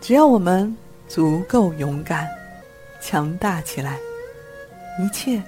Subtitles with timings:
[0.00, 0.74] 只要我们
[1.08, 2.26] 足够勇敢、
[3.00, 3.98] 强大起来，
[4.98, 5.42] 一切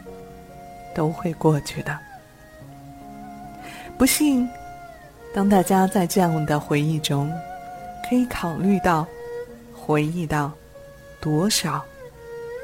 [0.95, 1.99] 都会过去的。
[3.97, 4.49] 不信，
[5.35, 7.33] 当大家在这样的回忆中，
[8.09, 9.07] 可以考虑到、
[9.75, 10.53] 回忆到
[11.21, 11.83] 多少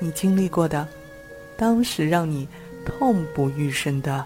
[0.00, 0.86] 你经历过的，
[1.56, 2.46] 当时让你
[2.84, 4.24] 痛不欲生的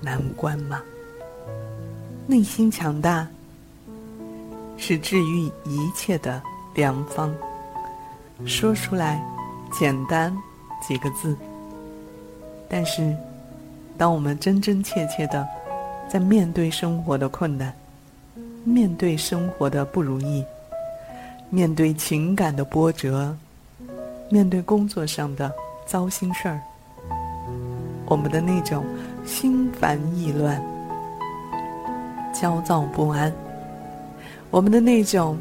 [0.00, 0.82] 难关吗？
[2.26, 3.26] 内心强大
[4.76, 6.40] 是治愈一切的
[6.74, 7.32] 良方。
[8.44, 9.22] 说出来
[9.72, 10.36] 简单
[10.80, 11.36] 几个字，
[12.68, 13.14] 但是
[13.96, 15.46] 当我们真真切切的
[16.08, 17.72] 在面对生活的困难、
[18.64, 20.44] 面对生活的不如意、
[21.50, 23.36] 面对情感的波折、
[24.28, 25.52] 面对工作上的
[25.86, 26.60] 糟心事儿，
[28.06, 28.84] 我们的那种
[29.24, 30.60] 心烦意乱。
[32.32, 33.32] 焦躁不安，
[34.50, 35.38] 我们的那种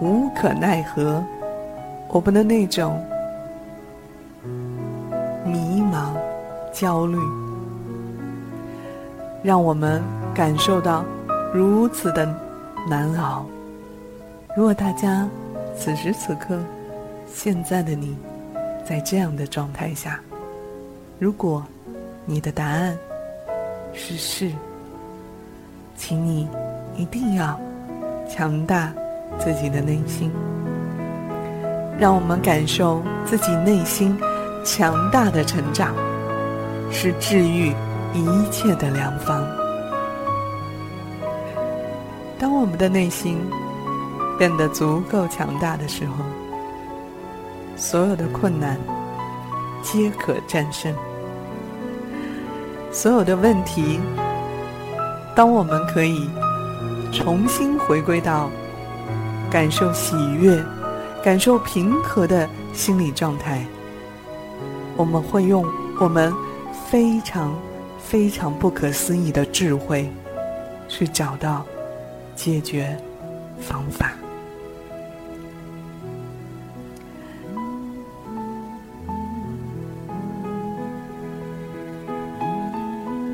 [0.00, 1.24] 无可奈何，
[2.08, 3.04] 我们的那种
[5.44, 6.12] 迷茫、
[6.72, 7.18] 焦虑，
[9.42, 10.02] 让我们
[10.34, 11.04] 感受到
[11.52, 12.32] 如此的
[12.88, 13.44] 难熬。
[14.56, 15.28] 如果大家
[15.76, 16.58] 此时此刻，
[17.26, 18.16] 现在的你，
[18.84, 20.20] 在这样的状态下，
[21.18, 21.64] 如果
[22.24, 22.96] 你的答案
[23.92, 24.52] 是是。
[25.96, 26.48] 请你
[26.96, 27.58] 一定要
[28.30, 28.92] 强大
[29.38, 30.30] 自己的内心，
[31.98, 34.18] 让我们感受自己内心
[34.64, 35.94] 强大的成长，
[36.90, 37.72] 是治愈
[38.14, 39.44] 一切的良方。
[42.38, 43.38] 当我们的内心
[44.38, 46.14] 变得足够强大的时候，
[47.76, 48.78] 所有的困难
[49.82, 50.94] 皆可战胜，
[52.90, 54.00] 所有的问题。
[55.34, 56.28] 当我们可以
[57.12, 58.50] 重新回归到
[59.50, 60.62] 感受喜悦、
[61.22, 63.64] 感受平和的心理状态，
[64.96, 65.64] 我们会用
[66.00, 66.32] 我们
[66.88, 67.54] 非常
[67.98, 70.10] 非常不可思议的智慧
[70.88, 71.64] 去找到
[72.34, 72.96] 解决
[73.60, 74.12] 方法。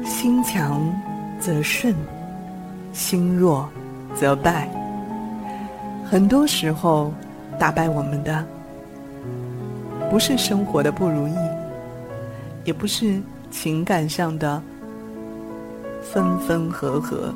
[0.05, 0.81] 心强。
[1.41, 1.95] 则胜，
[2.95, 3.69] 心弱
[4.15, 4.84] 则败。
[6.15, 7.13] 很多时候，
[7.59, 8.47] 打败我们的
[10.09, 11.35] 不是生活的不如意，
[12.63, 13.21] 也不是
[13.51, 14.63] 情感上的
[16.01, 17.35] 分分合合，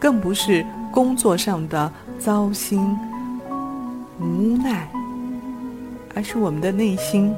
[0.00, 2.80] 更不是工作上的糟心
[4.18, 4.88] 无奈，
[6.14, 7.30] 而是我们的内心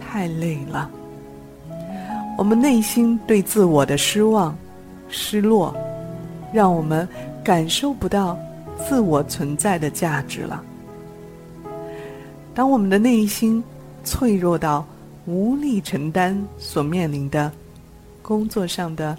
[0.00, 0.90] 太累了，
[2.38, 4.56] 我们内心对自我的失望。
[5.10, 5.76] 失落，
[6.54, 7.06] 让我们
[7.44, 8.34] 感受不到
[8.78, 10.64] 自我存在的价值了。
[12.54, 13.62] 当我们的内心
[14.04, 14.86] 脆弱到
[15.26, 17.52] 无力承担所面临的
[18.22, 19.16] 工作上的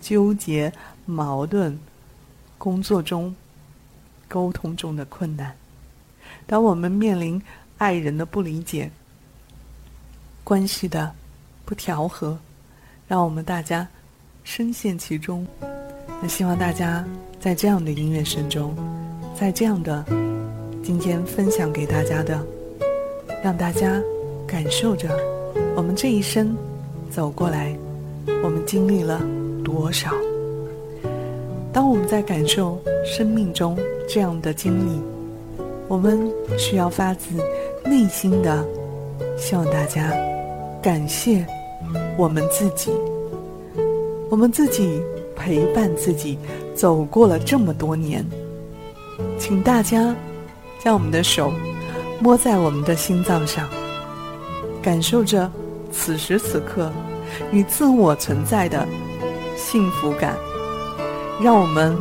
[0.00, 0.72] 纠结、
[1.04, 1.78] 矛盾、
[2.58, 3.34] 工作中
[4.28, 5.54] 沟通中的困难，
[6.46, 7.40] 当我们面临
[7.78, 8.90] 爱人的不理解、
[10.44, 11.12] 关系的
[11.64, 12.38] 不调和，
[13.08, 13.86] 让我们大家。
[14.48, 15.44] 深陷其中，
[16.22, 17.04] 那希望大家
[17.40, 18.74] 在这样的音乐声中，
[19.38, 20.04] 在这样的
[20.82, 22.44] 今天分享给大家的，
[23.42, 24.02] 让大家
[24.46, 25.08] 感受着
[25.76, 26.56] 我们这一生
[27.10, 27.76] 走过来，
[28.42, 29.20] 我们经历了
[29.64, 30.10] 多少。
[31.72, 35.00] 当我们在感受生命中这样的经历，
[35.88, 37.36] 我们需要发自
[37.84, 38.64] 内心的
[39.36, 40.10] 希望大家
[40.82, 41.46] 感谢
[42.16, 42.90] 我们自己。
[44.28, 45.00] 我们自己
[45.36, 46.38] 陪伴自己
[46.74, 48.26] 走过了这么多年，
[49.38, 50.16] 请大家
[50.82, 51.52] 将我们的手
[52.20, 53.68] 摸在我们的心脏上，
[54.82, 55.50] 感受着
[55.92, 56.90] 此时此刻
[57.52, 58.86] 与自我存在的
[59.56, 60.34] 幸福感，
[61.40, 61.96] 让我们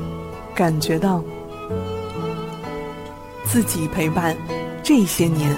[0.56, 1.22] 感觉到
[3.44, 4.36] 自己陪伴
[4.82, 5.56] 这些年，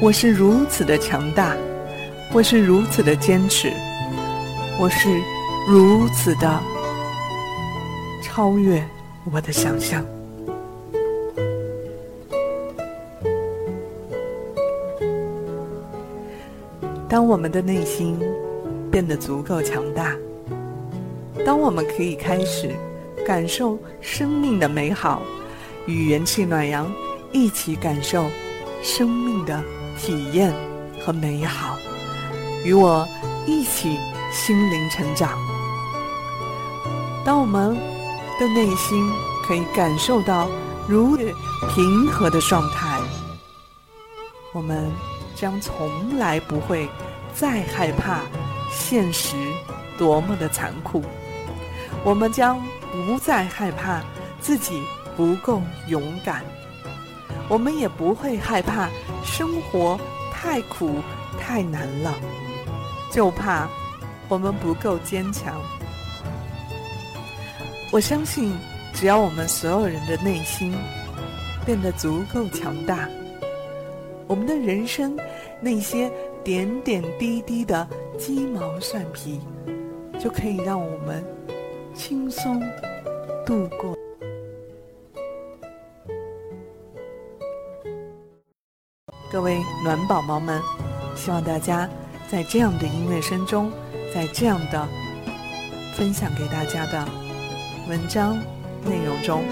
[0.00, 1.56] 我是如此的强大，
[2.32, 3.70] 我是如此的坚持，
[4.78, 5.20] 我是。
[5.68, 6.60] 如此的
[8.22, 8.82] 超越
[9.32, 10.04] 我的想象。
[17.08, 18.18] 当我们的内心
[18.90, 20.16] 变得足够强大，
[21.44, 22.74] 当我们可以开始
[23.24, 25.22] 感受生命的美好，
[25.86, 26.90] 与元气暖阳
[27.30, 28.26] 一起感受
[28.82, 29.62] 生命的
[29.98, 30.52] 体验
[31.04, 31.76] 和美好，
[32.64, 33.06] 与我
[33.46, 33.96] 一起
[34.32, 35.38] 心灵成长。
[37.24, 37.76] 当我们
[38.40, 39.08] 的内心
[39.46, 40.48] 可以感受到
[40.88, 41.32] 如此
[41.72, 43.00] 平和的状态，
[44.52, 44.90] 我们
[45.36, 46.88] 将从来不会
[47.32, 48.22] 再害怕
[48.70, 49.36] 现实
[49.96, 51.04] 多么的残酷，
[52.04, 52.60] 我们将
[52.90, 54.02] 不再害怕
[54.40, 54.82] 自己
[55.16, 56.44] 不够勇敢，
[57.48, 58.88] 我们也不会害怕
[59.24, 59.98] 生活
[60.32, 60.96] 太苦
[61.38, 62.12] 太难了，
[63.12, 63.68] 就怕
[64.28, 65.54] 我们不够坚强。
[67.92, 68.52] 我相信。
[68.94, 70.70] 只要我们所有人的内心
[71.64, 73.08] 变得足够强大，
[74.26, 75.18] 我们的人生
[75.62, 76.12] 那些
[76.44, 79.40] 点点滴滴的鸡毛蒜皮，
[80.20, 81.24] 就可以让我们
[81.94, 82.60] 轻松
[83.46, 83.96] 度过。
[89.32, 90.60] 各位暖宝宝们，
[91.16, 91.88] 希望大家
[92.30, 93.72] 在这样的音乐声中，
[94.14, 94.86] 在这样的
[95.96, 97.08] 分享给大家的
[97.92, 98.38] 文章。
[98.86, 99.44] 内容中，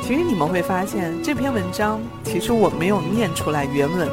[0.00, 4.08] 其实你们会发现这篇文章，其实我没有念出来原文，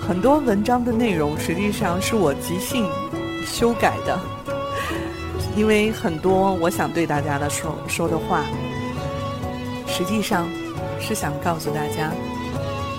[0.00, 2.84] 很多文章的内容实际上是我即兴
[3.46, 4.18] 修改的，
[5.56, 8.42] 因为很多我想对大家的说说的话，
[9.86, 10.48] 实际上
[11.00, 12.10] 是想告诉大家，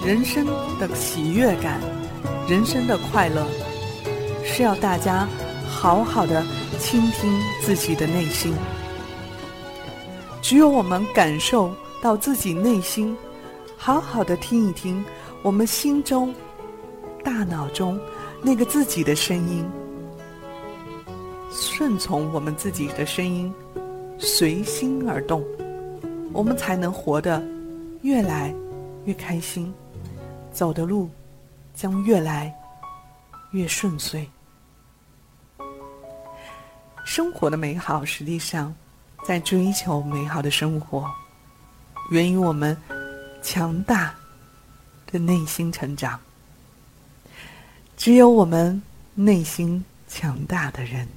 [0.05, 0.45] 人生
[0.79, 1.81] 的喜悦感，
[2.47, 3.45] 人生的快乐，
[4.45, 5.27] 是要大家
[5.67, 6.41] 好好的
[6.79, 7.29] 倾听
[7.61, 8.53] 自己的内心。
[10.43, 13.15] 只有我们感受到自己内心，
[13.77, 15.03] 好好的听一听
[15.41, 16.35] 我们心中、
[17.23, 17.97] 大脑中
[18.41, 19.65] 那个自己的声音，
[21.49, 23.51] 顺从我们自己的声音，
[24.19, 25.41] 随心而动，
[26.33, 27.41] 我们才能活得
[28.01, 28.53] 越来
[29.05, 29.73] 越开心，
[30.51, 31.09] 走的路
[31.73, 32.53] 将越来
[33.51, 34.29] 越顺遂。
[37.05, 38.75] 生活的美好，实际上。
[39.25, 41.09] 在追求美好的生活，
[42.11, 42.77] 源于我们
[43.41, 44.13] 强大
[45.07, 46.19] 的内心成长。
[47.95, 48.81] 只有我们
[49.15, 51.07] 内心强大的人，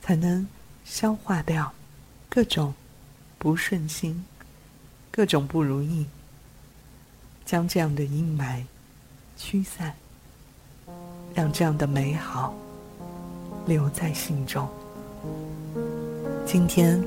[0.00, 0.46] 才能
[0.84, 1.72] 消化掉
[2.28, 2.72] 各种
[3.36, 4.24] 不顺心、
[5.10, 6.06] 各种不如意，
[7.44, 8.62] 将这样的阴霾
[9.36, 9.92] 驱散，
[11.34, 12.54] 让这样的美好
[13.66, 14.68] 留在心中。
[16.52, 17.02] 今天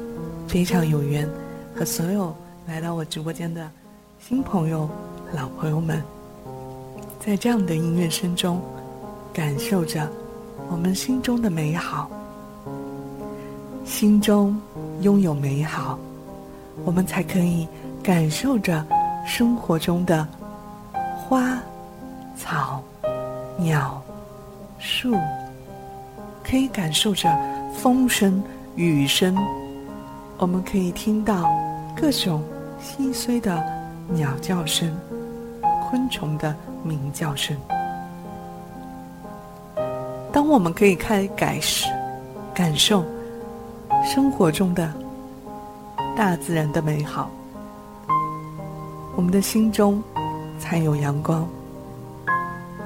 [0.47, 1.29] 非常有缘，
[1.75, 3.69] 和所有来到我直播间的
[4.19, 4.89] 新朋友、
[5.31, 6.01] 老朋友们，
[7.23, 8.59] 在这样的音乐声中，
[9.31, 10.09] 感受着
[10.71, 12.09] 我们心中的美好。
[13.85, 14.59] 心中
[15.01, 15.99] 拥有美好，
[16.83, 17.67] 我们才可以
[18.01, 18.83] 感受着
[19.27, 20.27] 生活中的
[21.15, 21.55] 花、
[22.35, 22.81] 草、
[23.59, 24.01] 鸟、
[24.79, 25.15] 树，
[26.43, 27.29] 可以感受着
[27.75, 28.41] 风声。
[28.75, 29.33] 雨声，
[30.37, 31.49] 我们可以听到
[31.95, 32.43] 各种
[32.77, 33.63] 细碎的
[34.09, 34.93] 鸟叫声、
[35.89, 37.55] 昆虫的鸣叫声。
[40.33, 41.87] 当我们可以开感受、
[42.53, 43.05] 感受
[44.03, 44.91] 生活中的
[46.17, 47.31] 大自然的美好，
[49.15, 50.03] 我们的心中
[50.59, 51.47] 才有阳光，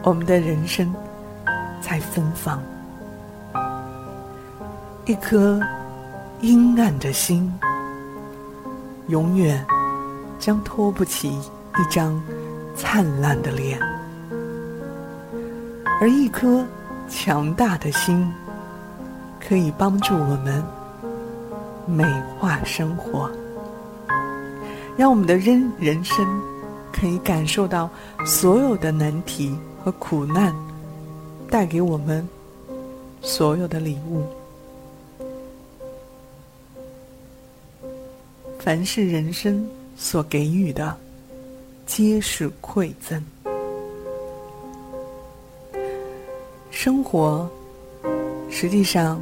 [0.03, 0.93] 我们的人生
[1.81, 2.61] 才芬芳。
[5.05, 5.59] 一颗。
[6.41, 7.51] 阴暗的心，
[9.09, 9.65] 永远
[10.39, 12.21] 将托不起一张
[12.77, 13.77] 灿烂的脸；
[15.99, 16.65] 而一颗
[17.09, 18.31] 强大的心，
[19.45, 20.63] 可以帮助我们
[21.85, 22.05] 美
[22.39, 23.29] 化生活，
[24.95, 26.25] 让我们的人人生
[26.93, 27.89] 可以感受到
[28.25, 30.55] 所有的难题和苦难
[31.49, 32.25] 带给我们
[33.21, 34.23] 所有的礼物。
[38.59, 40.95] 凡是人生所给予的，
[41.85, 43.23] 皆是馈赠。
[46.69, 47.49] 生活
[48.49, 49.19] 实际上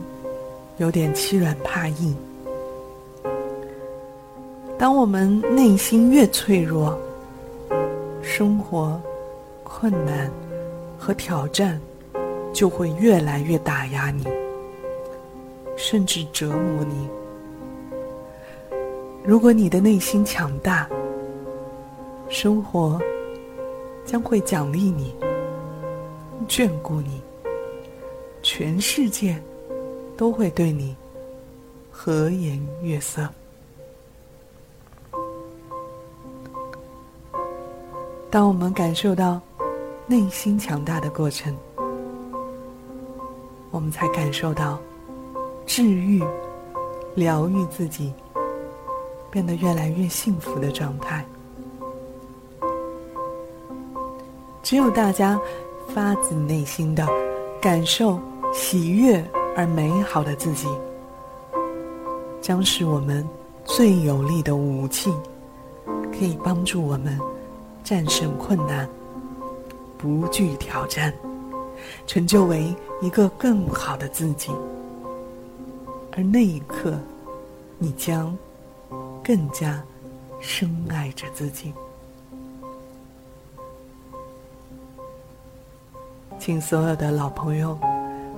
[0.77, 2.15] 有点欺软怕硬。
[4.77, 6.99] 当我们内心越脆弱，
[8.23, 8.99] 生活
[9.63, 10.31] 困难
[10.97, 11.79] 和挑战
[12.51, 14.25] 就会越来越打压你，
[15.77, 17.07] 甚至折磨你。
[19.27, 20.87] 如果你的内心强大，
[22.29, 22.97] 生活
[24.05, 25.13] 将会奖励你、
[26.47, 27.21] 眷顾你，
[28.41, 29.37] 全世界
[30.15, 30.95] 都会对你
[31.91, 33.27] 和颜悦色。
[38.29, 39.41] 当我们感受到
[40.05, 41.53] 内心强大的过程，
[43.71, 44.79] 我们才感受到
[45.65, 46.23] 治愈、
[47.13, 48.13] 疗愈自己。
[49.37, 51.23] 变得越来越幸福的状态。
[54.63, 55.39] 只有大家
[55.93, 57.07] 发自内心的
[57.61, 58.19] 感受
[58.51, 59.23] 喜悦
[59.55, 60.67] 而美好的自己，
[62.41, 63.23] 将是我们
[63.63, 65.13] 最有力的武器，
[66.11, 67.15] 可以帮助我们
[67.83, 68.89] 战胜困难，
[69.99, 71.13] 不惧挑战，
[72.07, 74.51] 成就为一个更好的自己。
[76.13, 76.97] 而那一刻，
[77.77, 78.35] 你将
[79.27, 79.83] 更加
[80.39, 81.73] 深爱着自己。
[86.39, 87.77] 请所有的老朋友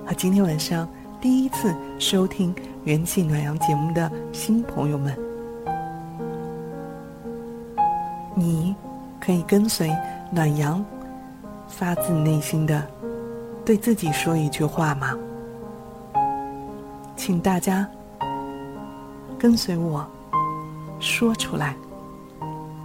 [0.04, 0.88] 和今天晚上
[1.20, 5.16] 第一次收听元气暖阳节目的新朋友们，
[8.34, 8.74] 你
[9.20, 9.96] 可以跟随
[10.32, 10.84] 暖阳
[11.68, 12.84] 发自内心的
[13.64, 15.16] 对自己说一句话吗？
[17.14, 17.86] 请大家
[19.38, 20.04] 跟随我
[21.00, 21.74] 说出来，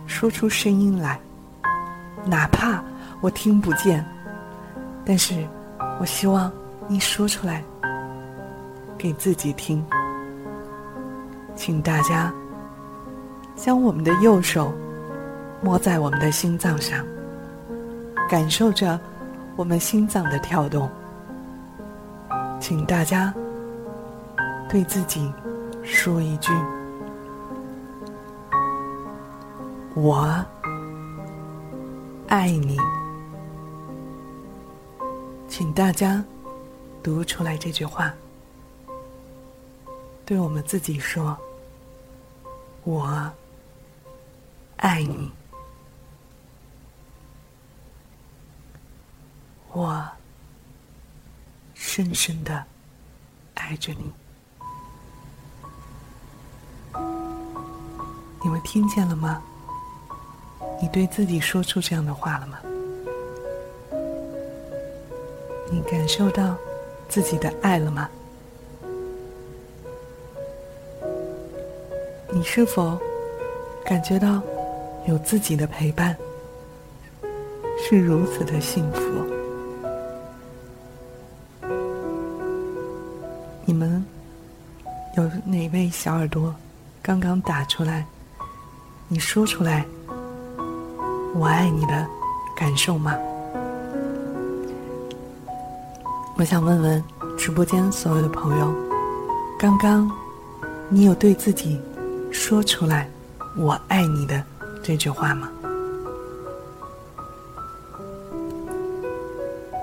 [0.08, 1.20] 说出声音来，
[2.26, 2.82] 哪怕
[3.22, 4.04] 我听不见。
[5.06, 5.46] 但是，
[6.00, 6.52] 我希望
[6.88, 7.62] 你说出来，
[8.98, 9.86] 给自己听。
[11.56, 12.34] 请大家
[13.56, 14.74] 将我们的右手
[15.62, 17.06] 摸在我们的心脏上，
[18.30, 19.00] 感受着
[19.56, 20.90] 我们心脏的跳动。
[22.60, 23.34] 请大家
[24.70, 25.32] 对自己
[25.84, 26.52] 说一句
[29.96, 30.46] ：“我
[32.28, 32.78] 爱你。”
[35.48, 36.24] 请大家
[37.02, 38.14] 读出来这句话，
[40.26, 41.38] 对我们自己说
[42.84, 43.32] ：“我
[44.78, 45.32] 爱你，
[49.72, 50.06] 我
[51.74, 52.66] 深深的
[53.54, 54.12] 爱着你。”
[58.44, 59.42] 你们听见了吗？
[60.82, 62.60] 你对自己说出这样的话了吗？
[65.72, 66.56] 你感受到
[67.10, 68.10] 自己的爱了吗？
[72.30, 73.00] 你是否
[73.86, 74.42] 感觉到
[75.08, 76.16] 有自己的陪伴，
[77.80, 79.02] 是如此的幸福？
[83.66, 84.06] 你们
[85.18, 86.54] 有哪位小耳朵
[87.02, 88.06] 刚刚打出来？
[89.08, 89.86] 你说出来，
[91.38, 92.08] 我爱你的
[92.56, 93.14] 感受吗？
[96.38, 97.04] 我想问问
[97.38, 98.74] 直播间所有的朋友，
[99.60, 100.10] 刚刚
[100.88, 101.82] 你有对自己
[102.32, 103.10] 说出来
[103.60, 104.42] “我爱你”的
[104.82, 105.50] 这句话吗？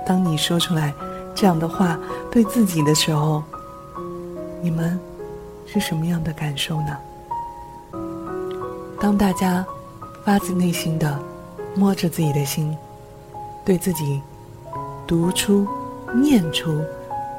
[0.07, 0.95] 当你说出来
[1.35, 1.99] 这样的话
[2.31, 3.43] 对自己的时候，
[4.63, 4.99] 你们
[5.67, 6.97] 是什么样的感受呢？
[8.99, 9.63] 当大家
[10.25, 11.19] 发自内心的
[11.75, 12.77] 摸着自己的心，
[13.65, 14.21] 对自己
[15.07, 15.67] 读出。
[16.15, 16.83] 念出，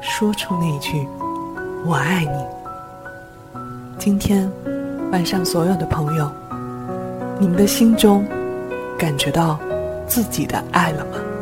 [0.00, 1.06] 说出那一句
[1.86, 2.44] “我爱你”。
[3.96, 4.50] 今天
[5.12, 6.28] 晚上，所有的朋友，
[7.38, 8.26] 你们的心中
[8.98, 9.60] 感觉到
[10.08, 11.33] 自己的爱了吗？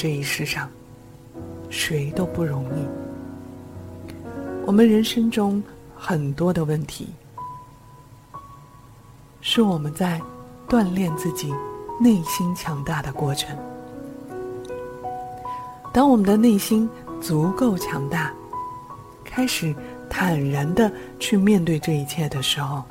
[0.00, 0.70] 这一世上，
[1.70, 2.86] 谁都不容易。
[4.64, 5.60] 我们人生中
[5.96, 7.08] 很多的问题，
[9.40, 10.22] 是我们在
[10.68, 11.52] 锻炼自己
[12.00, 13.58] 内心强大的过程。
[15.92, 16.88] 当我们的内心
[17.20, 18.32] 足够强大，
[19.24, 19.74] 开始
[20.08, 20.88] 坦然的
[21.18, 22.84] 去面对这一切的时候，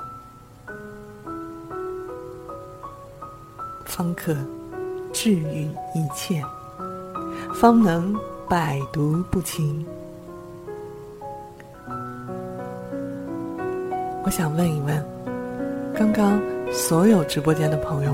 [3.85, 4.35] 方可。
[5.13, 5.63] 治愈
[5.95, 6.43] 一切，
[7.59, 8.15] 方能
[8.47, 9.83] 百毒不侵。
[14.23, 15.03] 我想问一问，
[15.91, 16.39] 刚刚
[16.71, 18.11] 所有直播间的朋友，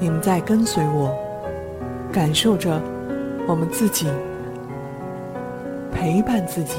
[0.00, 1.14] 你们在跟随我，
[2.10, 2.80] 感受着
[3.46, 4.08] 我们自己
[5.92, 6.78] 陪伴自己，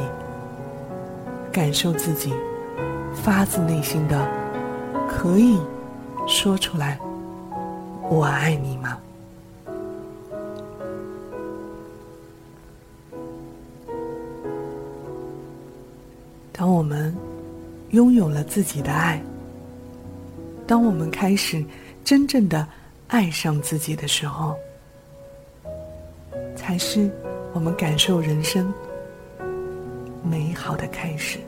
[1.51, 2.33] 感受自己
[3.13, 4.27] 发自内心的
[5.07, 5.55] 可以
[6.25, 6.97] 说出来
[8.09, 8.97] “我爱你”吗？
[16.57, 17.13] 当我们
[17.89, 19.21] 拥有了自己的爱，
[20.65, 21.61] 当我们开始
[22.01, 22.65] 真正的
[23.09, 24.55] 爱上自己的时候，
[26.55, 27.11] 才是
[27.51, 28.73] 我们感受人生
[30.23, 31.39] 美好的开始。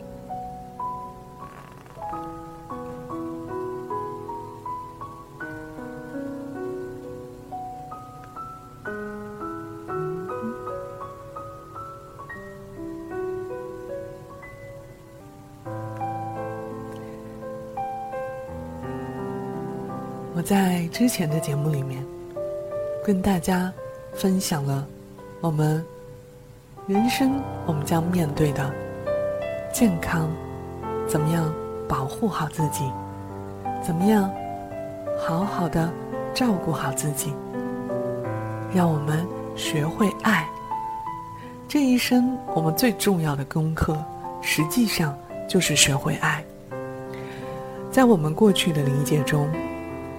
[20.37, 22.05] 我在之前的节目里面
[23.03, 23.73] 跟大家
[24.13, 24.87] 分享了
[25.41, 25.83] 我们
[26.85, 28.71] 人生我们将面对的
[29.73, 30.29] 健康，
[31.07, 31.51] 怎么样
[31.87, 32.83] 保护好自己，
[33.83, 34.31] 怎么样
[35.17, 35.91] 好好的
[36.35, 37.33] 照顾好自己，
[38.71, 39.25] 让我们
[39.55, 40.47] 学会爱。
[41.67, 43.97] 这一生我们最重要的功课，
[44.43, 45.17] 实际上
[45.49, 46.45] 就是学会爱。
[47.89, 49.49] 在我们过去的理解中。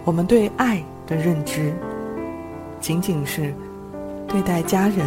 [0.09, 1.71] 我们对爱的认知，
[2.81, 3.53] 仅仅是
[4.27, 5.07] 对待家人，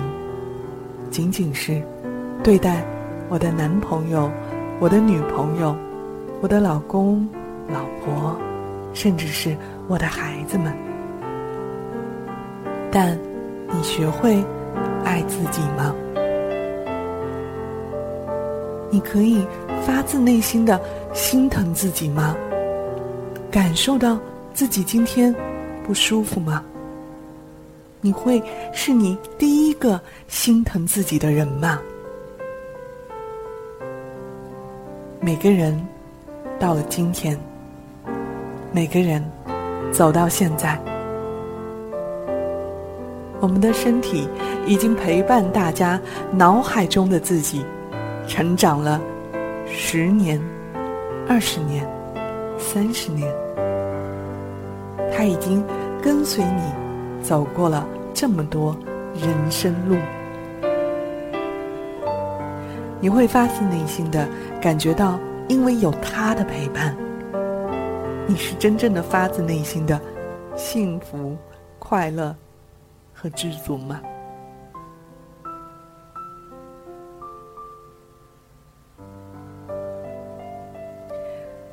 [1.10, 1.81] 仅仅是
[2.43, 2.86] 对待
[3.27, 4.29] 我的男朋友、
[4.79, 5.75] 我的女朋友、
[6.39, 7.27] 我的老公、
[7.67, 8.39] 老婆，
[8.93, 10.72] 甚至是我的孩子们。
[12.91, 13.17] 但
[13.74, 14.46] 你学会
[15.03, 15.96] 爱自己吗？
[18.91, 19.43] 你可以
[19.84, 20.79] 发自内心的
[21.12, 22.36] 心疼自己吗？
[23.50, 24.15] 感受到？
[24.53, 25.34] 自己今天
[25.84, 26.63] 不舒服吗？
[28.01, 28.41] 你会
[28.74, 31.79] 是你第一个心疼自己的人吗？
[35.20, 35.79] 每个人
[36.60, 37.38] 到了今天，
[38.72, 39.24] 每个人
[39.91, 40.79] 走到现在，
[43.39, 44.27] 我们的身体
[44.67, 46.00] 已经陪伴大家
[46.31, 47.63] 脑海中的自己
[48.27, 49.00] 成长了
[49.67, 50.41] 十年、
[51.27, 51.88] 二十年、
[52.58, 53.31] 三十年。
[55.22, 55.63] 他已经
[56.01, 58.75] 跟随你走过了这么多
[59.13, 59.96] 人生路，
[63.00, 64.28] 你会发自内心的
[64.60, 66.98] 感觉到，因为有他的陪伴，
[68.25, 70.01] 你是真正的发自内心的
[70.55, 71.38] 幸福、
[71.77, 72.36] 快乐
[73.14, 74.01] 和知足吗？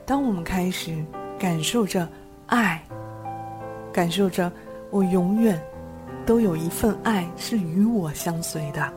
[0.05, 1.03] 当我们开始
[1.39, 2.07] 感受着
[2.49, 2.85] 爱。
[3.99, 4.49] 感受着，
[4.91, 5.61] 我永远
[6.25, 8.89] 都有一份爱是与我相随的。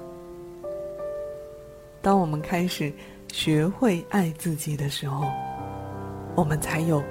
[2.04, 2.94] 当我们开始
[3.34, 5.26] 学会爱自己的时候，
[6.36, 7.02] 我们才有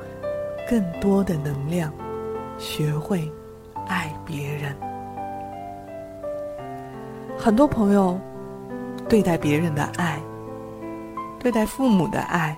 [0.69, 1.93] 更多的能量
[2.59, 3.29] 学会
[3.89, 4.73] 爱别人。
[7.37, 8.17] 很多朋友
[9.09, 10.21] 对待别人的爱，
[11.41, 12.57] 对待父母的爱，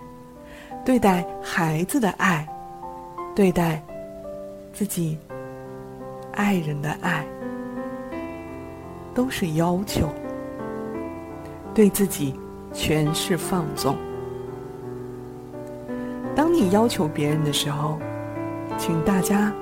[0.85, 2.47] 对待孩子的爱，
[3.35, 3.83] 对待。
[4.73, 5.19] 自己
[6.33, 7.27] 爱人的爱，
[9.15, 10.07] 都是要求；
[11.75, 12.35] 对自己
[12.73, 13.95] 全是放纵。
[16.35, 17.99] 当你要求别人的时候，
[18.79, 19.53] 请大家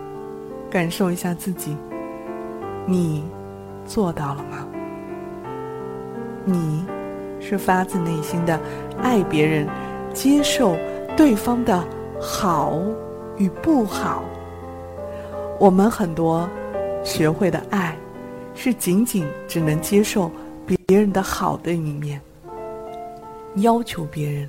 [0.70, 1.77] 感受一下自己，
[2.87, 3.25] 你
[3.85, 4.66] 做到了吗？
[6.44, 6.87] 你
[7.40, 8.59] 是发自内心的
[9.03, 9.66] 爱别人，
[10.14, 10.77] 接受
[11.16, 11.85] 对方的
[12.20, 12.81] 好
[13.37, 14.23] 与不好。
[15.61, 16.49] 我们很多
[17.05, 17.94] 学会的爱，
[18.55, 20.33] 是仅仅只能接受
[20.64, 22.18] 别人的好的一面，
[23.57, 24.49] 要求别人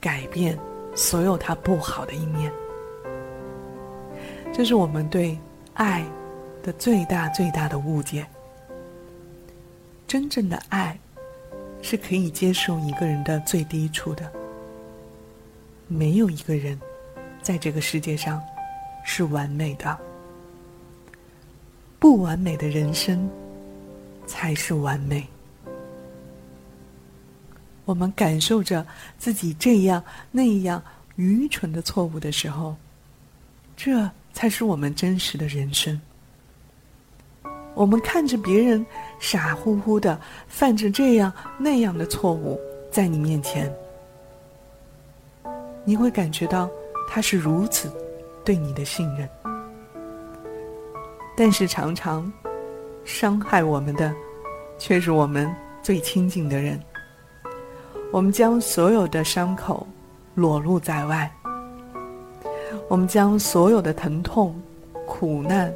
[0.00, 0.58] 改变
[0.94, 2.50] 所有他不好的一面。
[4.50, 5.38] 这是我们对
[5.74, 6.02] 爱
[6.62, 8.26] 的最大最大的误解。
[10.06, 10.98] 真正的爱，
[11.82, 14.26] 是可以接受一个人的最低处的。
[15.88, 16.80] 没有一个人，
[17.42, 18.42] 在这个世界上
[19.04, 20.07] 是完美的。
[21.98, 23.28] 不完美的人生，
[24.26, 25.26] 才是完美。
[27.84, 28.86] 我们感受着
[29.18, 30.82] 自己这样那样
[31.16, 32.76] 愚蠢的错误的时候，
[33.76, 36.00] 这才是我们真实的人生。
[37.74, 38.84] 我们看着别人
[39.18, 42.60] 傻乎乎的犯着这样那样的错误，
[42.92, 43.72] 在你面前，
[45.84, 46.70] 你会感觉到
[47.08, 47.90] 他是如此
[48.44, 49.28] 对你的信任。
[51.40, 52.30] 但是常常
[53.04, 54.12] 伤害我们的，
[54.76, 55.48] 却是我们
[55.80, 56.76] 最亲近的人。
[58.10, 59.86] 我们将所有的伤口
[60.34, 61.32] 裸露在外，
[62.88, 64.60] 我们将所有的疼痛、
[65.06, 65.72] 苦难、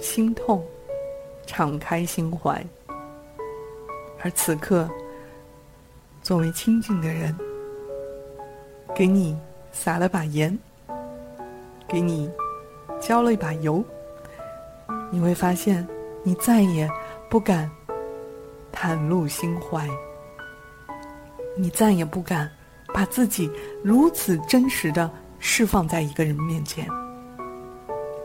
[0.00, 0.60] 心痛
[1.46, 2.60] 敞开心怀。
[4.20, 4.90] 而此刻，
[6.22, 7.32] 作为亲近的人，
[8.96, 9.38] 给你
[9.70, 10.58] 撒了把盐，
[11.86, 12.28] 给你
[13.00, 13.80] 浇了一把油。
[15.12, 15.86] 你会发现，
[16.22, 16.90] 你再也
[17.28, 17.70] 不敢
[18.72, 19.86] 袒露心怀。
[21.54, 22.50] 你再也不敢
[22.94, 23.50] 把自己
[23.84, 26.88] 如此真实的释放在一个人面前，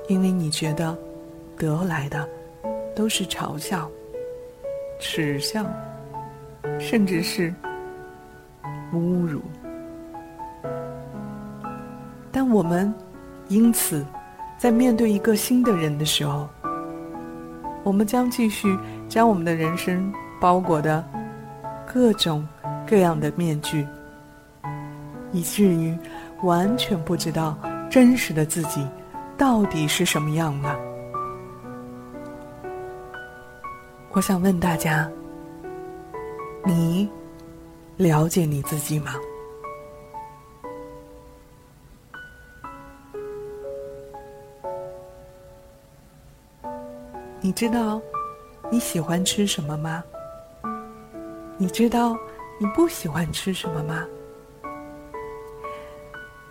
[0.08, 0.98] 因为你觉得
[1.58, 2.26] 得来的
[2.96, 3.92] 都是嘲笑、
[4.98, 5.66] 耻笑，
[6.80, 7.54] 甚至是
[8.94, 9.42] 侮辱。
[12.32, 12.94] 但我们
[13.50, 14.06] 因此
[14.58, 16.48] 在面对一个新的人的时候，
[17.88, 21.02] 我们将继续将我们的人生包裹的
[21.86, 22.46] 各种。
[22.90, 23.86] 各样的面具，
[25.34, 25.94] 以至于
[26.42, 27.58] 完全不知道
[27.90, 28.88] 真实的自己
[29.38, 30.80] 到底是什么样了。
[34.14, 35.06] 我想问大家：
[36.64, 37.10] 你
[37.98, 39.16] 了解你自己吗？
[47.48, 48.02] 你知道
[48.70, 50.04] 你喜欢吃什么吗？
[51.58, 52.14] 你知道？
[52.60, 54.06] 你不喜欢吃什么吗？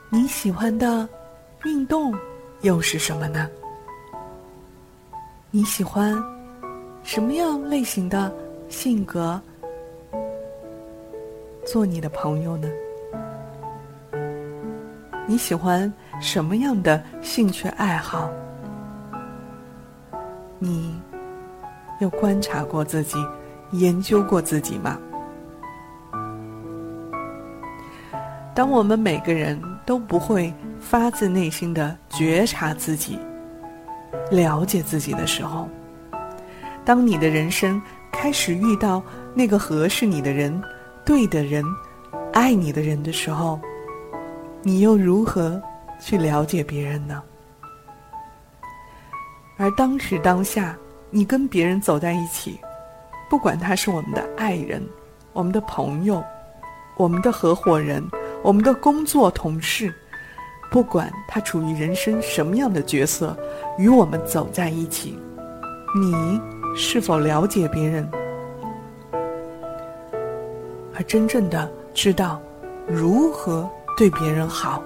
[0.09, 1.07] 你喜欢的
[1.67, 2.15] 运动
[2.63, 3.47] 又是什么呢？
[5.51, 6.17] 你喜欢
[7.03, 8.35] 什么样类型的
[8.71, 9.39] 性格
[11.67, 12.71] 做你的朋友呢？
[15.27, 18.31] 你喜欢什么样的兴趣爱好？
[20.59, 20.95] 你
[22.01, 23.16] 有观察过自己、
[23.73, 24.99] 研究过自己吗？
[28.55, 33.19] 当我们每个人都不会发自内心的觉察自己、
[34.31, 35.69] 了解自己的时候，
[36.85, 39.03] 当你的人生开始遇到
[39.35, 40.59] 那个合适你的人、
[41.05, 41.62] 对的人、
[42.33, 43.61] 爱你的人的时候，
[44.62, 45.61] 你又如何
[46.01, 47.23] 去了解别人呢？
[49.57, 50.77] 而当时当下，
[51.11, 52.59] 你跟别人走在一起，
[53.29, 54.87] 不管他是我们的爱人、
[55.33, 56.23] 我们的朋友、
[56.97, 58.03] 我们的合伙人。
[58.42, 59.92] 我们的工作同事，
[60.71, 63.37] 不管他处于人生什么样的角色，
[63.77, 65.19] 与我们走在一起，
[65.99, 66.40] 你
[66.77, 68.09] 是否了解别人，
[70.95, 72.40] 而真正的知道
[72.87, 74.81] 如何对别人好？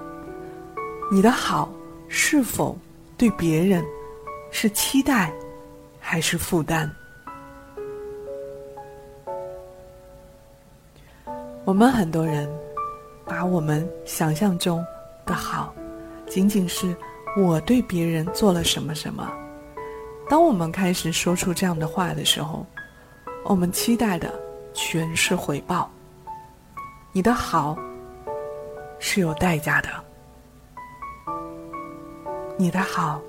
[1.13, 1.69] 你的好
[2.09, 2.79] 是否
[3.19, 3.85] 对别人
[4.51, 5.33] 是期待
[5.99, 6.91] 还是负担？
[11.65, 12.49] 我们很多人。
[13.27, 14.85] 把我们想象中
[15.25, 15.73] 的好，
[16.27, 16.97] 仅仅是
[17.37, 19.31] 我对别人做了什么什么。
[20.29, 22.67] 当我们开始说出这样的话的时候，
[23.45, 24.35] 我们期待的
[24.75, 25.89] 全是回报。
[27.13, 27.79] 你的好
[28.99, 29.89] 是有代价的，
[32.57, 33.23] 你的好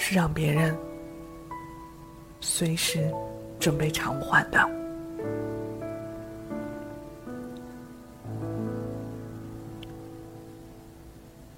[0.00, 0.74] 是让别人
[2.40, 3.12] 随时
[3.58, 4.70] 准备偿还的。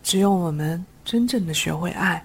[0.03, 2.25] 只有我们真正的学会爱，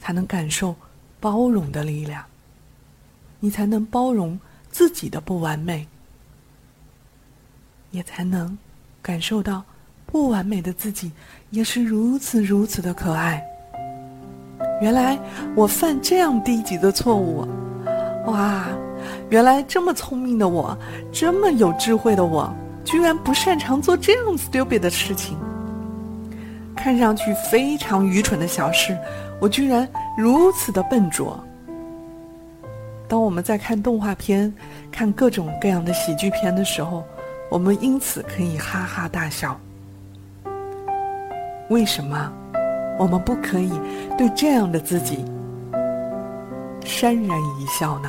[0.00, 0.74] 才能感受
[1.20, 2.24] 包容的力量。
[3.38, 4.36] 你才能包容
[4.70, 5.86] 自己的不完美，
[7.92, 8.58] 也才能
[9.00, 9.62] 感受到
[10.06, 11.12] 不完美的自己
[11.50, 13.46] 也是如此如此的可爱。
[14.80, 15.18] 原来
[15.54, 17.46] 我犯这样低级的错误，
[18.26, 18.66] 哇！
[19.30, 20.76] 原来这么聪明的我，
[21.12, 22.52] 这么有智慧的我，
[22.84, 25.36] 居然不擅长做这样 stupid 的事情。
[26.74, 28.96] 看上去非常愚蠢的小事，
[29.40, 29.86] 我居然
[30.16, 31.38] 如此的笨拙。
[33.08, 34.52] 当我们在看动画片、
[34.92, 37.04] 看各种各样的喜剧片的时候，
[37.50, 39.58] 我们因此可以哈哈大笑。
[41.68, 42.32] 为什么
[42.98, 43.70] 我们不可以
[44.16, 45.24] 对这样的自己
[46.82, 48.08] 潸然一笑呢？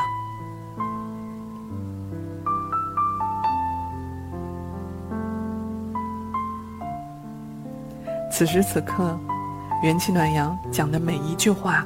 [8.31, 9.19] 此时此刻，
[9.83, 11.85] 元气暖阳讲的每一句话，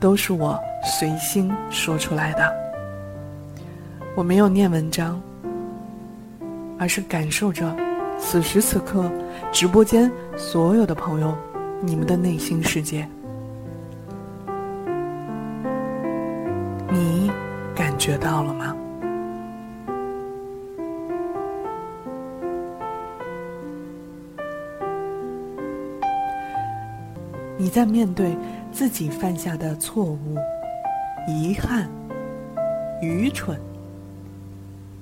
[0.00, 2.52] 都是我随心说出来的。
[4.16, 5.20] 我没有念文章，
[6.78, 7.76] 而是感受着
[8.18, 9.10] 此时此刻
[9.52, 11.36] 直播间所有的朋友，
[11.80, 13.08] 你们的内心世界。
[16.90, 17.30] 你
[17.74, 18.74] 感觉到了吗？
[27.56, 28.36] 你在面对
[28.72, 30.36] 自己犯下的错误、
[31.28, 31.88] 遗憾、
[33.02, 33.60] 愚蠢，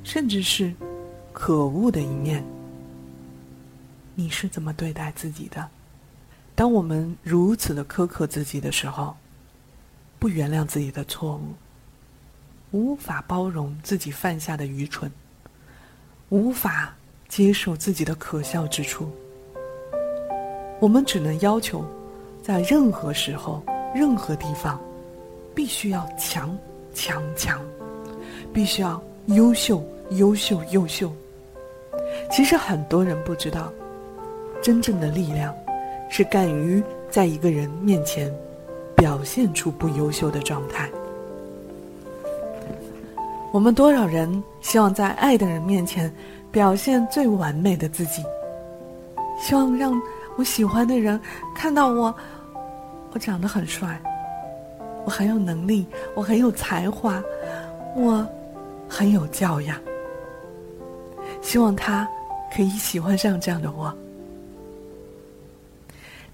[0.02, 0.72] 甚至是
[1.32, 2.42] 可恶的一面，
[4.14, 5.68] 你是怎么对待自己的？
[6.56, 9.14] 当我们如此的苛刻自己的时候，
[10.18, 11.52] 不原谅自己的错误，
[12.70, 15.12] 无法包容自己犯下的愚蠢，
[16.30, 16.96] 无法
[17.28, 19.12] 接受自己的可笑之处。
[20.80, 21.84] 我们只能要求，
[22.42, 23.62] 在任何时候、
[23.94, 24.80] 任何地方，
[25.54, 26.56] 必须要强、
[26.94, 27.60] 强、强，
[28.54, 31.12] 必须要优秀、优秀、优秀。
[32.32, 33.70] 其实很多人不知道，
[34.62, 35.54] 真正的力量
[36.08, 38.32] 是敢于在一个人面前
[38.96, 40.88] 表现出不优秀的状态。
[43.52, 46.12] 我们多少人希望在爱的人面前
[46.50, 48.22] 表现最完美的自己，
[49.40, 49.98] 希望让
[50.36, 51.18] 我喜欢的人
[51.54, 52.14] 看到我，
[53.12, 53.98] 我长得很帅，
[55.04, 57.22] 我很有能力，我很有才华，
[57.94, 58.26] 我
[58.88, 59.78] 很有教养，
[61.40, 62.06] 希望他
[62.54, 63.94] 可以喜欢上这样的我。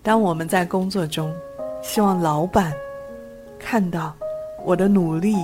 [0.02, 1.34] 当我们在工作中，
[1.82, 2.72] 希望老板
[3.58, 4.14] 看到
[4.64, 5.34] 我的努力，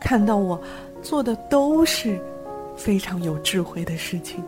[0.00, 0.60] 看到我。
[1.02, 2.18] 做的都是
[2.74, 4.42] 非常有智慧的事情，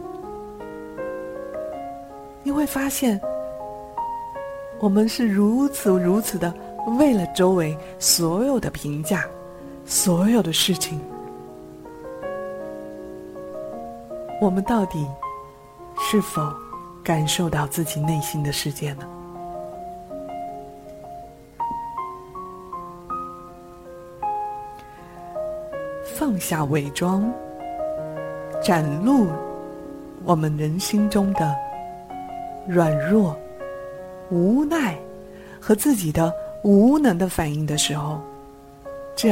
[2.42, 3.20] 你会发现，
[4.78, 6.50] 我们是如此如此的
[6.98, 9.22] 为了周围所有的评价，
[9.84, 10.98] 所有的事情，
[14.40, 15.06] 我们到底
[16.00, 16.40] 是否
[17.04, 19.06] 感受到自己内心的世界呢？
[26.18, 27.30] 放下伪装，
[28.62, 29.26] 展露
[30.24, 31.54] 我们人心中的
[32.66, 33.38] 软弱、
[34.30, 34.96] 无奈
[35.60, 38.18] 和自己的无能的反应的时候，
[39.14, 39.28] 这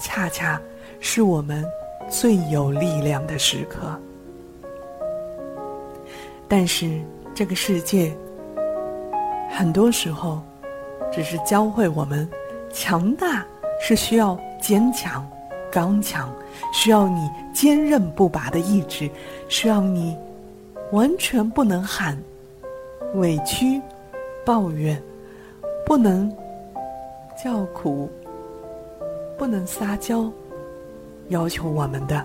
[0.00, 0.60] 恰恰
[0.98, 1.64] 是我们
[2.08, 3.96] 最有力量的时刻。
[6.48, 7.00] 但是，
[7.36, 8.12] 这个世界
[9.48, 10.42] 很多时候
[11.12, 12.28] 只是教会我们，
[12.72, 13.46] 强大
[13.80, 15.24] 是需要坚强。
[15.74, 16.32] 刚强
[16.72, 19.10] 需要你坚韧不拔的意志，
[19.48, 20.16] 需要你
[20.92, 22.16] 完全不能喊
[23.14, 23.82] 委屈、
[24.44, 25.02] 抱怨，
[25.84, 26.32] 不能
[27.42, 28.08] 叫苦，
[29.36, 30.30] 不能撒娇。
[31.30, 32.24] 要求我们的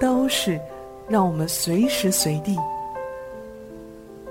[0.00, 0.58] 都是
[1.06, 2.56] 让我们随时随地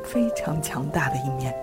[0.04, 1.56] 非常强大的一面。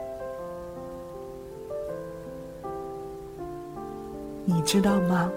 [4.45, 5.29] 你知道吗？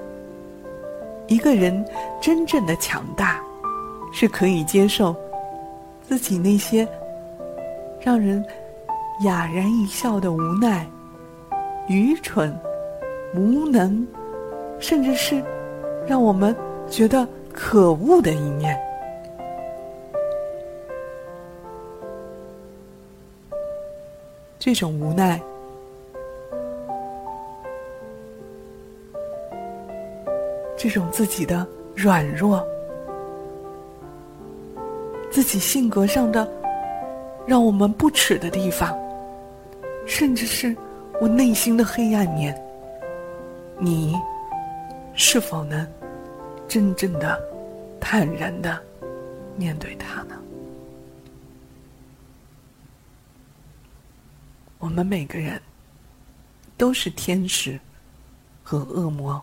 [1.28, 1.86] 一个人
[2.22, 3.42] 真正的强大，
[4.14, 5.16] 是可以接受
[6.08, 6.88] 自己那些
[8.00, 8.46] 让人
[9.24, 10.88] 哑然一笑的无奈、
[11.88, 12.56] 愚蠢、
[13.34, 14.06] 无能，
[14.80, 15.44] 甚至是
[16.06, 16.56] 让我们
[16.90, 18.80] 觉得可恶的一面。
[24.60, 25.42] 这种无奈。
[30.78, 32.66] 这种自己的软弱，
[35.32, 36.48] 自己性格上的
[37.48, 38.98] 让我们不耻的地方，
[40.06, 40.76] 甚至是
[41.22, 42.56] 我内心的黑暗面，
[43.80, 44.16] 你
[45.14, 45.88] 是否能
[46.68, 47.42] 真正的
[48.00, 48.78] 坦然的
[49.58, 50.36] 面对它呢？
[54.80, 55.60] 我们每个人
[56.78, 57.80] 都是天使
[58.62, 59.42] 和恶魔。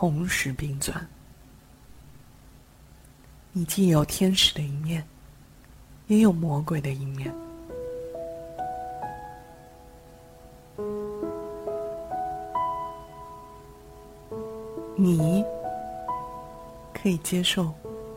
[0.00, 0.96] 同时并存，
[3.52, 5.04] 你既有天使的一面，
[6.06, 7.30] 也有魔鬼的一面。
[14.96, 15.44] 你
[16.94, 17.70] 可以接受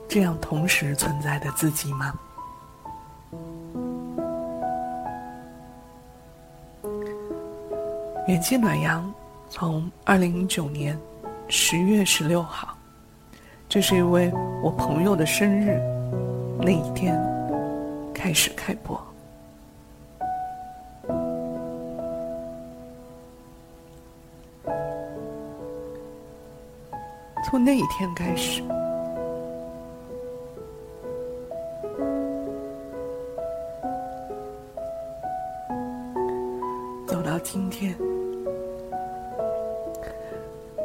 [0.08, 2.18] 这样同时存在的自己吗？
[8.30, 9.14] 远近暖阳
[9.50, 10.98] 从二零零九年。
[11.56, 12.76] 十月十六号，
[13.70, 15.80] 这是一位我朋友的生日，
[16.58, 17.16] 那一天
[18.12, 19.00] 开始开播。
[27.46, 28.64] 从那一天开始，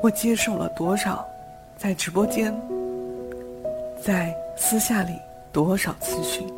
[0.08, 1.22] 我接受了多少，
[1.76, 2.50] 在直播间，
[4.02, 5.12] 在私下里
[5.52, 6.50] 多少咨询，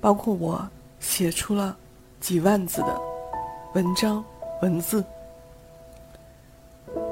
[0.00, 0.64] 包括我
[1.00, 1.76] 写出了
[2.20, 3.00] 几万字的
[3.74, 4.24] 文章
[4.62, 5.04] 文字，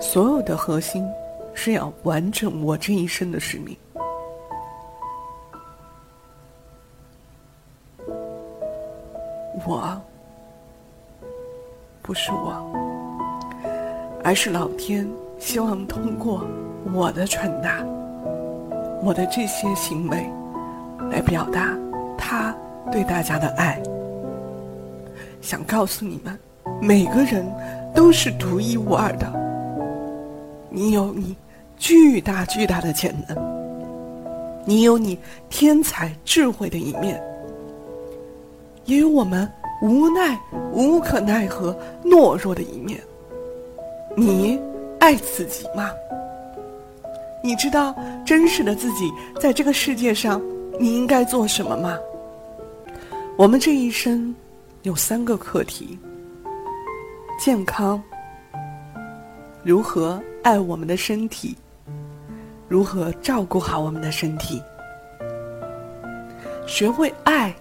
[0.00, 1.04] 所有的核心
[1.52, 3.76] 是要完成我这一生的使命。
[9.66, 10.00] 我
[12.02, 12.64] 不是我。
[14.26, 15.06] 而是老天
[15.38, 16.44] 希望通过
[16.92, 17.84] 我的传达，
[19.02, 20.26] 我的这些行为，
[21.10, 21.76] 来表达
[22.16, 22.54] 他
[22.90, 23.80] 对大家的爱。
[25.40, 26.38] 想告诉你们，
[26.80, 27.46] 每个人
[27.94, 29.30] 都是独一无二的。
[30.70, 31.36] 你有你
[31.76, 33.36] 巨大巨大的潜能，
[34.64, 35.18] 你有你
[35.50, 37.22] 天才智慧的一面，
[38.86, 39.48] 也有我们
[39.82, 40.40] 无奈
[40.72, 42.98] 无可奈何懦弱的一面。
[44.16, 44.58] 你
[45.04, 45.90] 爱自己吗？
[47.42, 50.40] 你知道真实的自己在这个世界上
[50.80, 51.98] 你应该做什么吗？
[53.36, 54.34] 我们这一生。
[54.82, 55.98] 有三个课题：
[57.38, 58.02] 健康，
[59.62, 61.56] 如何爱我们的身体，
[62.68, 64.62] 如何照顾好我们的身体，
[66.66, 67.54] 学会爱，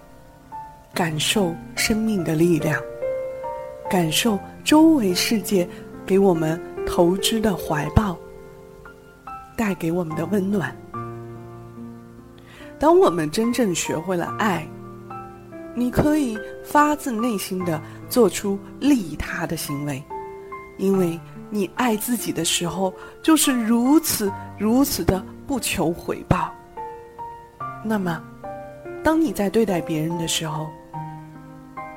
[0.92, 2.78] 感受生命的力量，
[3.88, 5.66] 感受周围世界
[6.04, 8.16] 给我们投之的怀抱，
[9.56, 10.74] 带给我们的温暖。
[12.78, 14.66] 当我们真正学会了爱。
[15.76, 20.00] 你可以发自内心的做出利他的行为，
[20.76, 21.18] 因为
[21.50, 26.54] 你爱自己的时候就是如此如此的不求回报。
[27.84, 28.22] 那么，
[29.02, 30.68] 当你在对待别人的时候，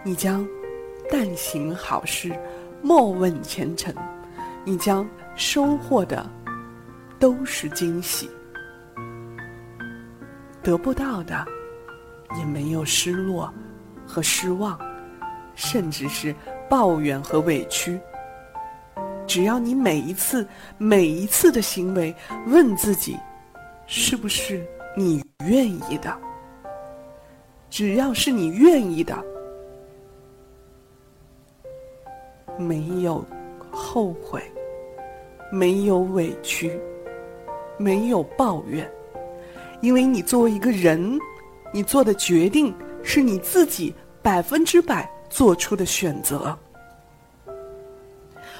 [0.03, 0.43] 你将
[1.11, 2.31] 但行好事，
[2.81, 3.93] 莫问前程，
[4.67, 6.29] 你将收获的
[7.17, 8.29] 都是惊喜，
[10.61, 11.47] 得不到的
[12.37, 13.49] 也没有失落。
[14.05, 14.77] 和失望，
[15.53, 16.33] 甚至是
[16.69, 17.99] 抱怨和委屈。
[19.25, 22.15] 只要你每一次、每一次的行为
[22.47, 23.17] 问自己，
[23.85, 26.17] 是不是你愿意的？
[27.69, 29.13] 只要是你愿意的，
[32.57, 33.25] 没有
[33.77, 34.41] 后悔，
[35.51, 36.79] 没有委屈，
[37.77, 38.89] 没有抱怨，
[39.81, 41.19] 因为你作为一个人，
[41.71, 42.73] 你做的决定。
[43.03, 46.57] 是你自己百分之百做出的选择。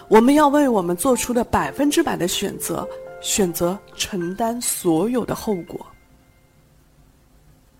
[0.08, 2.88] 我们要为我们做出的百分之百的选择，
[3.20, 5.86] 选择承担所有的后果。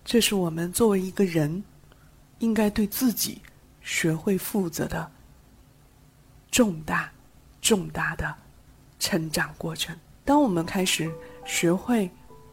[0.04, 1.64] 这是我们作为一个人，
[2.40, 3.40] 应该对自己
[3.80, 5.10] 学会负责的
[6.50, 7.10] 重大、
[7.60, 8.34] 重大的
[8.98, 9.96] 成长过程。
[10.24, 11.10] 当我们开始
[11.44, 12.10] 学会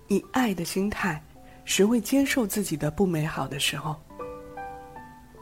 [0.07, 1.21] 以爱的心态，
[1.65, 3.95] 学会接受自己的不美好的时候。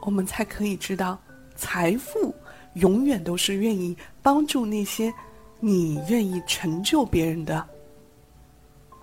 [0.01, 1.17] 我们才可以知道，
[1.55, 2.35] 财富
[2.73, 5.13] 永远都是愿意帮助那些
[5.59, 7.65] 你愿意成就别人的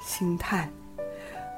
[0.00, 0.68] 心态。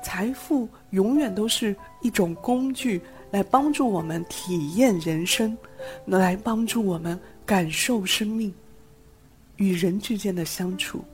[0.03, 5.57] 财富永远都是一种工具，来帮助我们体验人生，
[6.07, 8.53] 来帮助我们感受生命
[9.63, 11.05] 与人之间的相处。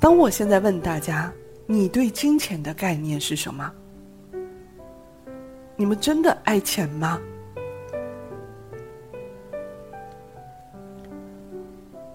[0.00, 1.30] 当我现在问大家，
[1.66, 3.70] 你对金钱的概念是什么？
[5.76, 7.20] 你们真的爱钱吗？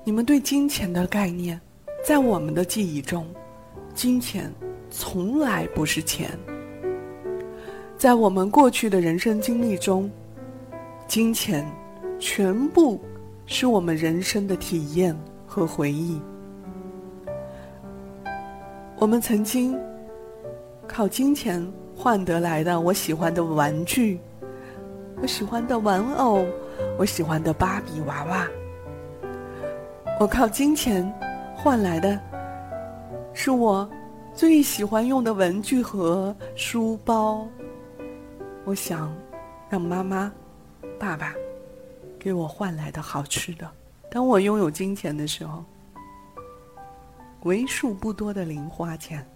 [0.04, 1.62] 你们对金钱的概念，
[2.04, 3.28] 在我们的记忆中，
[3.94, 4.52] 金钱
[4.90, 6.32] 从来不是钱。
[7.96, 10.10] 在我们过去的人生经历中，
[11.08, 11.64] 金钱
[12.18, 13.00] 全部
[13.46, 16.22] 是我们人生的体验和回忆。
[18.98, 19.80] 我们曾经
[20.88, 21.66] 靠金钱。
[21.94, 24.20] 换得来的我喜欢的玩具，
[25.22, 26.44] 我喜欢的玩偶，
[26.98, 28.48] 我喜欢的芭比娃娃。
[30.20, 31.08] 我靠金钱
[31.56, 32.20] 换来的，
[33.34, 33.88] 是我
[34.34, 37.48] 最喜欢用的文具盒、书包。
[38.66, 39.14] 我想
[39.70, 40.34] 让妈妈、
[40.98, 41.36] 爸爸
[42.22, 43.68] 给我换来的好吃的。
[44.12, 45.66] 当我拥有金钱的时候，
[47.42, 49.28] 为数不多的零花钱。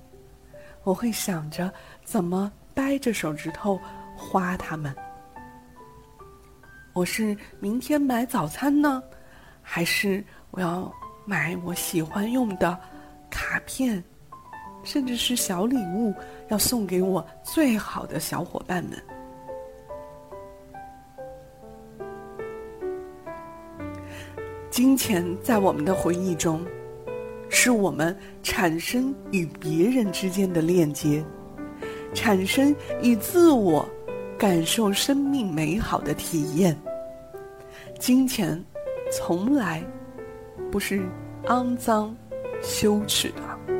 [0.83, 3.81] 我会想着怎么掰着手指头
[4.15, 4.95] 花它们。
[6.93, 9.01] 我是明天买早餐呢，
[9.63, 10.93] 还是我要
[11.25, 12.79] 买我喜欢用的
[13.31, 14.03] 卡片，
[14.83, 16.13] 甚至是小礼物，
[16.49, 19.14] 要送给我最好的小伙伴们？
[24.75, 26.59] 金钱在我们的回忆中。
[27.47, 28.13] 是我们
[28.43, 31.23] 产生与别人之间的链接，
[32.13, 33.87] 产生与自我
[34.37, 36.77] 感受生命美好的体验。
[37.99, 38.61] 金钱
[39.09, 39.81] 从来
[40.69, 41.01] 不是
[41.45, 42.13] 肮脏、
[42.61, 43.73] 羞耻的，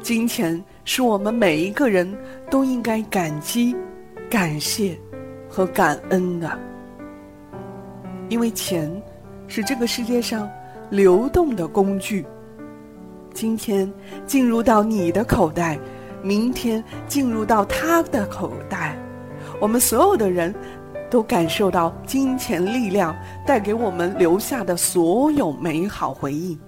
[0.00, 2.10] 金钱是我们每一个人
[2.50, 3.76] 都应该感激、
[4.30, 4.98] 感谢
[5.46, 6.58] 和感恩的，
[8.30, 8.90] 因为钱
[9.50, 10.50] 是这个世界上。
[10.90, 12.26] 流动的工具。
[13.32, 13.88] 今天
[14.26, 15.78] 进入到你的口袋，
[16.20, 18.98] 明天进入到他的口袋。
[19.60, 20.52] 我们所有的人
[21.08, 26.58] 都感受到金钱力量带给我们留下的所有美好回忆，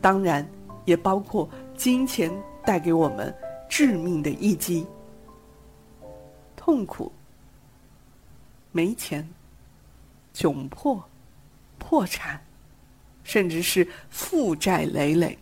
[0.00, 0.42] 当然
[0.86, 1.46] 也包括
[1.76, 2.32] 金钱
[2.64, 3.34] 带给我们
[3.68, 4.86] 致命的一击：
[6.56, 7.12] 痛苦、
[8.70, 9.28] 没钱、
[10.34, 10.98] 窘迫、
[11.92, 12.40] 破产，
[13.22, 15.38] 甚至是负债累累。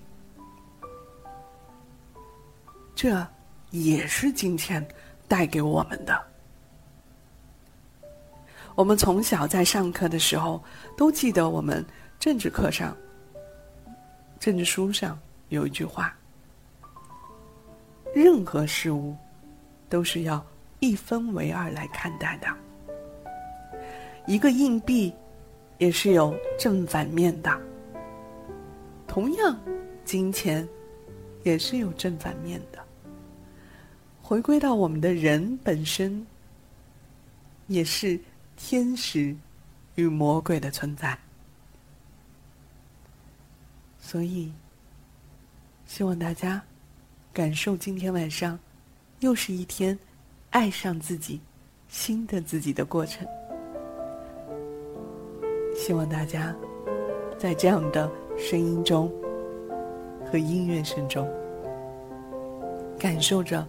[2.92, 3.24] 这
[3.70, 4.84] 也是金钱
[5.28, 6.20] 带给我们的。
[8.74, 10.61] 我们从小在上课的时候，
[10.96, 11.86] 都记得我们
[12.18, 12.96] 政治课上、
[14.40, 15.16] 政治书上
[15.51, 16.12] 有一句话：
[18.12, 19.16] 任何事物
[19.88, 20.44] 都是要
[20.80, 22.48] 一分为二来看待的。
[24.26, 25.14] 一个硬币
[25.81, 27.51] 也是有正反面的，
[29.09, 29.59] 同样，
[30.05, 30.68] 金钱
[31.43, 32.78] 也是有正反面的。
[34.20, 36.24] 回归到我们的人本身，
[37.66, 38.20] 也是
[38.59, 39.35] 天使
[39.95, 41.18] 与魔鬼的存在。
[43.99, 44.53] 所以，
[45.87, 46.62] 希望大家
[47.33, 48.59] 感受今天晚上
[49.20, 49.99] 又是一天
[50.51, 51.41] 爱上自己、
[51.89, 53.26] 新的自己的过程。
[55.75, 56.55] 希望大家
[57.39, 59.11] 在这样的声音中
[60.31, 61.29] 和音乐声中，
[62.99, 63.66] 感受着。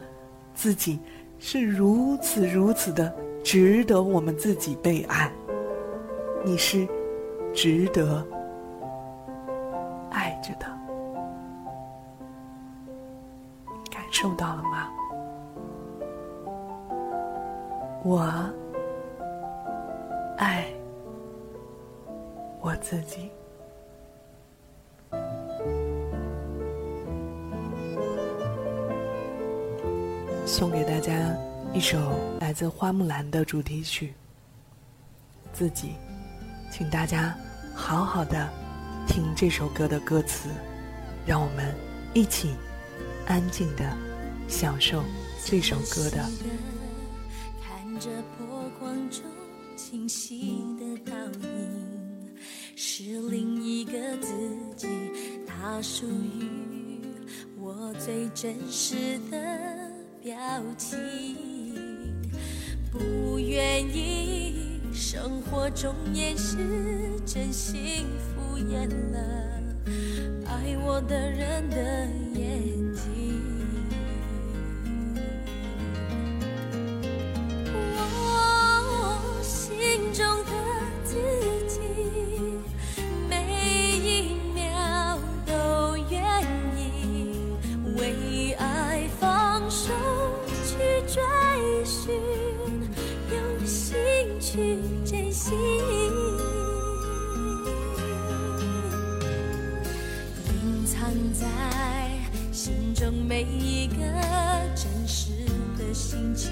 [0.54, 1.00] 自己
[1.40, 5.32] 是如此如此的值得我们自己被爱，
[6.44, 6.86] 你是
[7.54, 8.24] 值得
[10.10, 10.66] 爱着的，
[13.90, 14.90] 感受到了吗？
[18.04, 18.52] 我
[20.38, 20.66] 爱
[22.82, 23.30] 自己。
[30.46, 31.14] 送给大家
[31.74, 31.98] 一首
[32.42, 34.14] 来自花木兰的主题曲。
[35.54, 35.92] 自己，
[36.72, 37.38] 请大家
[37.76, 38.50] 好好的
[39.08, 40.50] 听这首歌的歌词，
[41.26, 41.74] 让我们
[42.14, 42.56] 一起
[43.28, 43.96] 安静的
[44.48, 45.04] 享受
[45.46, 46.18] 这首歌的。
[47.62, 49.22] 看着波光中
[49.78, 50.64] 清晰
[55.82, 56.48] 属于
[57.60, 59.92] 我最真实的。
[60.24, 60.38] 表
[60.78, 61.36] 情，
[62.92, 66.58] 不愿意生活中掩饰
[67.26, 69.18] 真心敷衍了
[70.46, 72.08] 爱我的人的
[101.34, 101.48] 在
[102.52, 103.96] 心中每一个
[104.76, 105.32] 真实
[105.78, 106.52] 的心情，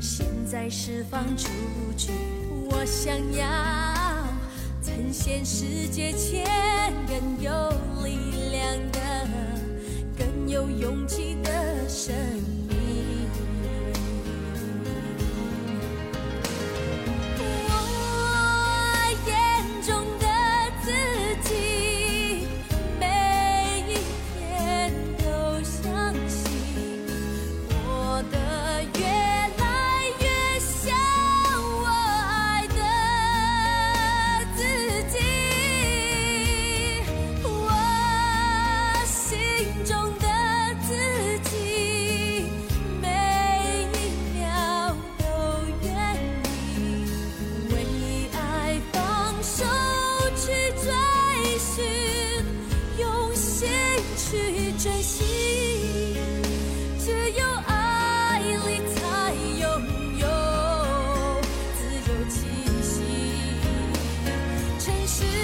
[0.00, 1.48] 现在释放出
[1.96, 2.12] 去。
[2.70, 3.46] 我想要
[4.82, 6.44] 呈现世界前
[7.06, 7.50] 更有
[8.04, 8.98] 力量的、
[10.18, 12.14] 更有勇气的生
[65.06, 65.43] 是。